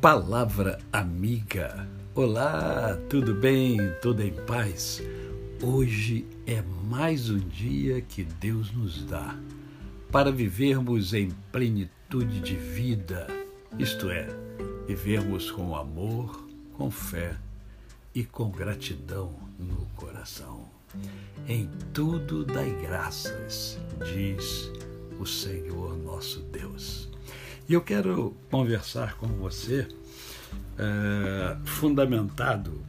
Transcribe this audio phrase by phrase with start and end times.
[0.00, 1.86] Palavra amiga.
[2.14, 3.76] Olá, tudo bem?
[4.00, 5.02] Tudo em paz?
[5.62, 9.38] Hoje é mais um dia que Deus nos dá
[10.10, 13.26] para vivermos em plenitude de vida,
[13.78, 14.26] isto é,
[14.86, 17.36] vivermos com amor, com fé
[18.14, 20.64] e com gratidão no coração.
[21.46, 24.72] Em tudo dai graças, diz
[25.18, 27.09] o Senhor nosso Deus.
[27.70, 29.86] E eu quero conversar com você,
[30.76, 32.84] é, fundamentado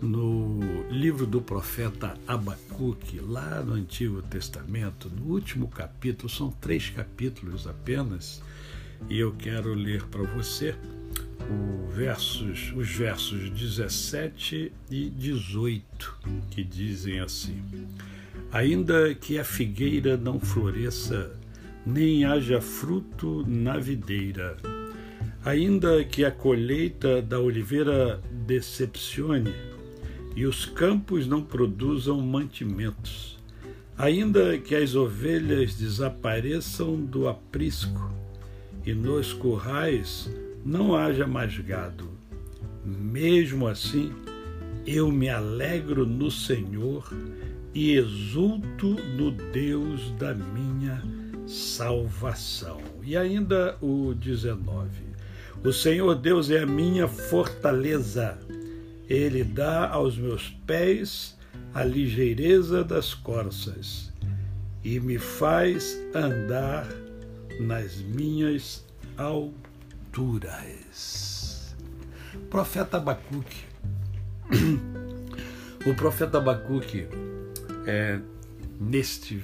[0.00, 7.66] no livro do profeta Abacuque, lá no Antigo Testamento, no último capítulo, são três capítulos
[7.66, 8.40] apenas,
[9.10, 10.76] e eu quero ler para você
[11.90, 16.18] versos, os versos 17 e 18,
[16.48, 17.60] que dizem assim:
[18.52, 21.41] Ainda que a figueira não floresça
[21.84, 24.56] nem haja fruto na videira.
[25.44, 29.52] Ainda que a colheita da oliveira decepcione
[30.36, 33.38] e os campos não produzam mantimentos,
[33.98, 38.12] ainda que as ovelhas desapareçam do aprisco
[38.86, 40.30] e nos currais
[40.64, 42.08] não haja mais gado,
[42.84, 44.12] mesmo assim
[44.86, 47.12] eu me alegro no Senhor
[47.74, 51.02] e exulto no Deus da minha
[51.52, 52.80] salvação.
[53.02, 54.88] E ainda o 19:
[55.62, 58.38] O Senhor Deus é a minha fortaleza,
[59.08, 61.38] ele dá aos meus pés
[61.74, 64.12] a ligeireza das corças
[64.82, 66.88] e me faz andar
[67.60, 68.84] nas minhas
[69.16, 70.64] alturas.
[72.50, 73.64] Profeta Abacuque.
[75.84, 77.08] O profeta Abacuque,
[77.86, 78.20] é,
[78.78, 79.42] neste,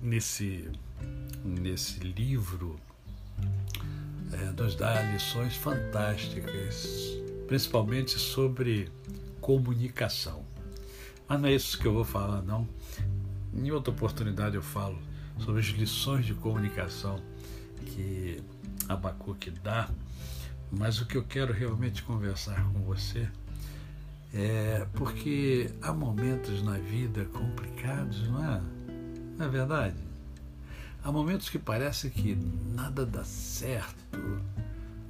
[0.00, 0.70] nesse
[1.46, 2.78] nesse livro
[4.32, 8.90] é, nos dá lições fantásticas, principalmente sobre
[9.40, 10.44] comunicação.
[11.28, 12.68] Mas não é isso que eu vou falar, não.
[13.54, 14.98] Em outra oportunidade eu falo
[15.38, 17.20] sobre as lições de comunicação
[17.86, 18.42] que
[18.88, 19.88] Abacuque dá,
[20.70, 23.28] mas o que eu quero realmente conversar com você
[24.34, 28.60] é porque há momentos na vida complicados, não é?
[29.38, 29.96] Não é verdade?
[31.02, 32.36] Há momentos que parece que
[32.74, 34.18] nada dá certo.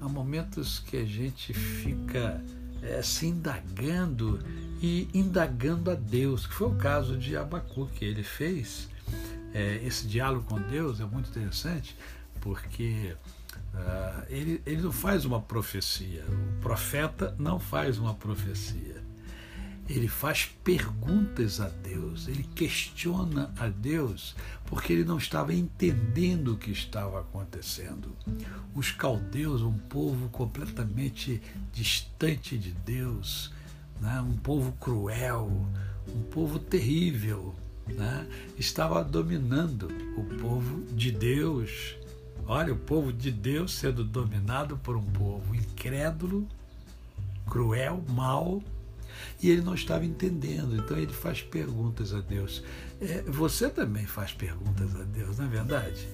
[0.01, 2.43] Há momentos que a gente fica
[2.83, 4.39] é, se indagando
[4.81, 8.05] e indagando a Deus, que foi o caso de Abacuque.
[8.05, 8.89] Ele fez
[9.55, 11.97] é, esse diálogo com Deus, é muito interessante,
[12.41, 13.17] porque
[13.75, 16.25] uh, ele, ele não faz uma profecia.
[16.29, 18.96] O profeta não faz uma profecia
[19.89, 24.35] ele faz perguntas a Deus, ele questiona a Deus,
[24.67, 28.17] porque ele não estava entendendo o que estava acontecendo.
[28.75, 31.41] Os caldeus, um povo completamente
[31.73, 33.53] distante de Deus,
[34.01, 34.21] né?
[34.21, 35.51] um povo cruel,
[36.09, 37.55] um povo terrível,
[37.87, 38.27] né?
[38.59, 41.97] estava dominando o povo de Deus.
[42.45, 46.47] Olha, o povo de Deus sendo dominado por um povo incrédulo,
[47.47, 48.63] cruel, mau
[49.43, 50.77] e ele não estava entendendo.
[50.77, 52.63] Então ele faz perguntas a Deus.
[53.01, 56.09] É, você também faz perguntas a Deus, não é verdade?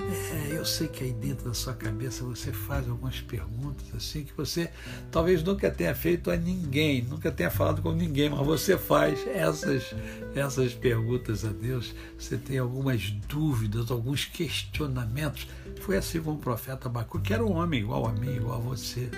[0.00, 4.32] É, eu sei que aí dentro da sua cabeça você faz algumas perguntas assim que
[4.36, 4.68] você
[5.10, 9.94] talvez nunca tenha feito a ninguém, nunca tenha falado com ninguém, mas você faz essas,
[10.34, 11.94] essas perguntas a Deus.
[12.18, 15.46] Você tem algumas dúvidas, alguns questionamentos.
[15.80, 18.60] Foi assim com o profeta Abacu, que era um homem igual a mim, igual a
[18.60, 19.08] você.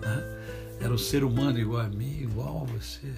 [0.00, 0.40] Né?
[0.80, 3.12] Era um ser humano igual a mim, igual a você.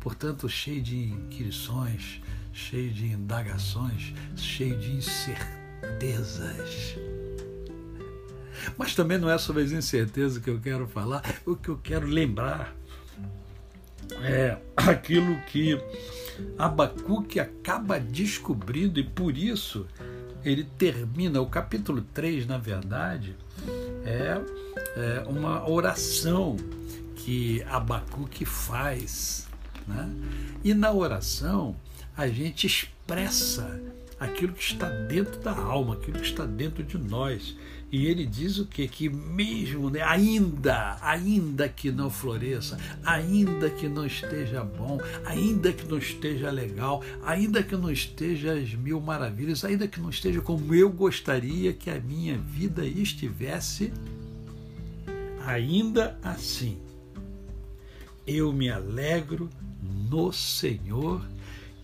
[0.00, 6.96] Portanto, cheio de inquirições, cheio de indagações, cheio de incertezas.
[8.76, 12.06] Mas também não é sobre as incertezas que eu quero falar, o que eu quero
[12.06, 12.74] lembrar
[14.22, 15.78] é aquilo que
[16.56, 19.86] Abacuque acaba descobrindo, e por isso
[20.44, 23.36] ele termina, o capítulo 3, na verdade,
[24.04, 24.40] é,
[24.96, 26.56] é uma oração
[27.18, 29.48] que Abacuque faz.
[29.86, 30.10] Né?
[30.64, 31.76] E na oração,
[32.16, 33.80] a gente expressa
[34.18, 37.56] aquilo que está dentro da alma, aquilo que está dentro de nós.
[37.90, 38.86] E ele diz o quê?
[38.86, 45.86] Que mesmo, né, ainda, ainda que não floresça, ainda que não esteja bom, ainda que
[45.88, 50.74] não esteja legal, ainda que não esteja as mil maravilhas, ainda que não esteja como
[50.74, 53.90] eu gostaria que a minha vida estivesse,
[55.46, 56.78] ainda assim
[58.28, 59.48] eu me alegro
[59.82, 61.26] no Senhor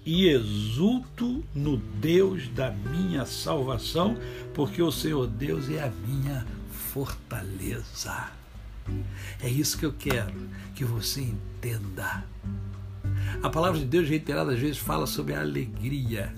[0.04, 4.14] e exulto no Deus da minha salvação,
[4.52, 6.46] porque o Senhor Deus é a minha
[6.92, 8.30] fortaleza.
[9.40, 10.34] É isso que eu quero
[10.74, 12.22] que você entenda.
[13.42, 16.34] A palavra de Deus, reiteradas vezes, fala sobre a alegria.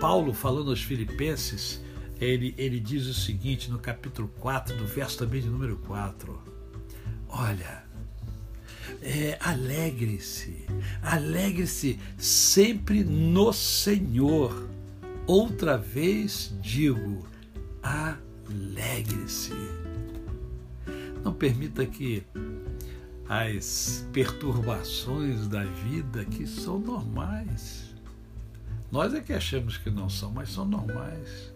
[0.00, 1.80] Paulo, falando aos Filipenses,
[2.20, 6.42] ele, ele diz o seguinte no capítulo 4, do verso também de número 4.
[7.28, 7.85] Olha,
[9.02, 10.64] é, alegre-se,
[11.02, 14.68] alegre-se sempre no Senhor.
[15.26, 17.26] Outra vez digo,
[17.82, 19.52] alegre-se.
[21.24, 22.24] Não permita que
[23.28, 27.94] as perturbações da vida que são normais.
[28.90, 31.52] Nós é que achamos que não são, mas são normais.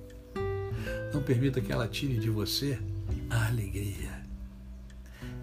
[1.15, 2.79] Não permita que ela tire de você
[3.29, 4.21] a alegria.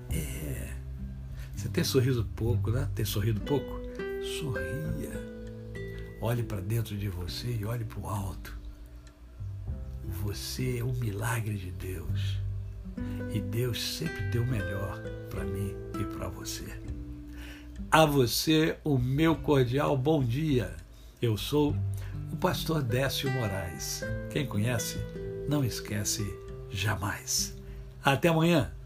[0.09, 0.77] É.
[1.57, 2.87] Você tem sorriso pouco, né?
[2.93, 3.81] Tem sorrido pouco?
[4.39, 5.09] Sorria.
[6.21, 8.55] Olhe para dentro de você e olhe para o alto.
[10.21, 12.37] Você é um milagre de Deus.
[13.33, 15.01] E Deus sempre tem o melhor
[15.31, 16.79] para mim e para você.
[17.89, 20.75] A você, o meu cordial bom dia.
[21.19, 21.75] Eu sou
[22.31, 24.03] o pastor Décio Moraes.
[24.29, 24.99] Quem conhece,
[25.49, 26.23] não esquece
[26.69, 27.57] jamais.
[28.03, 28.76] Até amanhã.